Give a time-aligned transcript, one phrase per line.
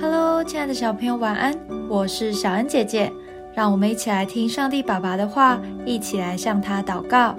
[0.00, 1.52] Hello，亲爱的小朋友，晚安！
[1.88, 3.12] 我是小恩姐姐，
[3.52, 7.34] 让我们一起来听上帝爸爸的话，一起来向他祷告。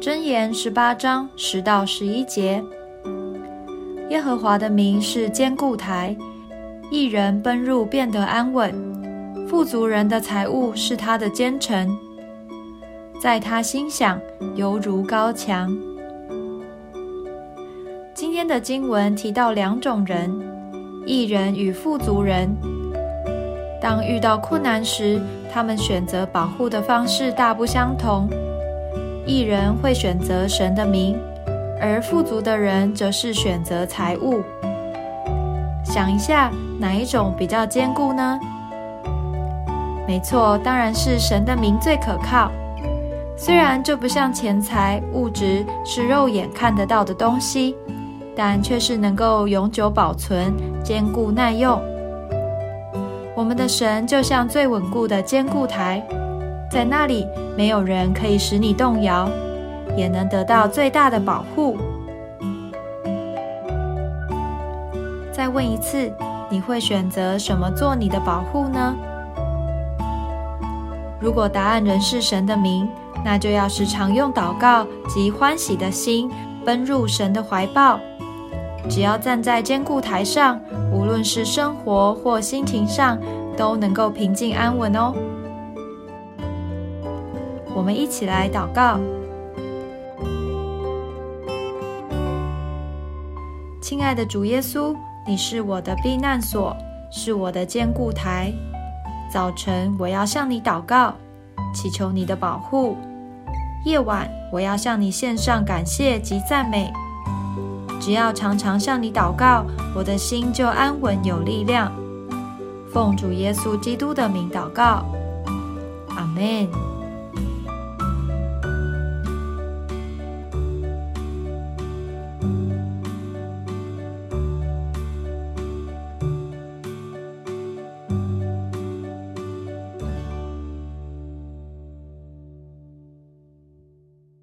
[0.00, 2.64] 箴言十八章十到十一节：
[4.08, 6.16] 耶和华的名是坚固台，
[6.90, 8.72] 一人奔入变得安稳；
[9.46, 11.94] 富足人的财物是他的坚城，
[13.20, 14.18] 在他心想
[14.54, 15.76] 犹如高墙。
[18.14, 20.47] 今天的经文提到两种人：
[21.08, 22.54] 艺人与富足人。
[23.80, 25.18] 当遇到困难时，
[25.50, 28.28] 他们选择保护的方式大不相同。
[29.24, 31.18] 艺人会选择神的名，
[31.80, 34.42] 而富足的人则是选择财物。
[35.82, 38.38] 想一下，哪一种比较坚固呢？
[40.06, 42.52] 没错，当然是神的名最可靠。
[43.34, 47.74] 虽然这不像钱财物质是肉眼看得到的东西。
[48.40, 51.82] 但却是能够永久保存、坚固耐用。
[53.34, 56.00] 我们的神就像最稳固的坚固台，
[56.70, 59.28] 在那里没有人可以使你动摇，
[59.96, 61.76] 也能得到最大的保护。
[65.32, 66.08] 再问一次，
[66.48, 68.94] 你会选择什么做你的保护呢？
[71.18, 72.88] 如果答案仍是神的名，
[73.24, 76.30] 那就要时常用祷告及欢喜的心
[76.64, 77.98] 奔入神的怀抱。
[78.88, 80.60] 只要站在坚固台上，
[80.92, 83.18] 无论是生活或心情上，
[83.56, 85.14] 都能够平静安稳哦。
[87.74, 88.98] 我们一起来祷告：
[93.80, 94.94] 亲爱的主耶稣，
[95.26, 96.76] 你是我的避难所，
[97.10, 98.52] 是我的坚固台。
[99.30, 101.14] 早晨我要向你祷告，
[101.74, 102.96] 祈求你的保护；
[103.84, 106.90] 夜晚我要向你献上感谢及赞美。
[108.08, 111.92] 只要常常向你祷告，我的心就安稳有力量。
[112.90, 115.04] 奉主耶稣基督的名祷告，
[116.16, 116.66] 阿门。